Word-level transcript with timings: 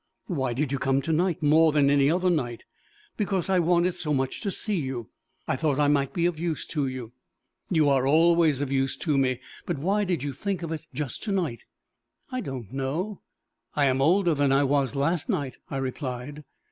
"Why 0.25 0.53
did 0.53 0.71
you 0.71 0.79
come 0.79 1.03
to 1.03 1.11
night 1.13 1.43
more 1.43 1.71
than 1.71 1.91
any 1.91 2.09
other 2.09 2.31
night?" 2.31 2.65
"Because 3.17 3.51
I 3.51 3.59
wanted 3.59 3.93
so 3.95 4.15
much 4.15 4.41
to 4.41 4.49
see 4.49 4.77
you. 4.77 5.11
I 5.47 5.55
thought 5.55 5.77
I 5.79 5.89
might 5.89 6.11
be 6.11 6.25
of 6.25 6.39
use 6.39 6.65
to 6.73 6.87
you." 6.87 7.13
"You 7.69 7.87
are 7.87 8.07
always 8.07 8.61
of 8.61 8.71
use 8.71 8.97
to 8.97 9.15
me; 9.15 9.41
but 9.67 9.77
why 9.77 10.03
did 10.03 10.23
you 10.23 10.33
think 10.33 10.63
of 10.63 10.71
it 10.71 10.87
just 10.91 11.21
to 11.25 11.31
night?" 11.31 11.65
"I 12.31 12.41
don't 12.41 12.73
know. 12.73 13.21
I 13.75 13.85
am 13.85 14.01
older 14.01 14.33
than 14.33 14.51
I 14.51 14.63
was 14.63 14.95
last 14.95 15.29
night," 15.29 15.57
I 15.69 15.77
replied. 15.77 16.45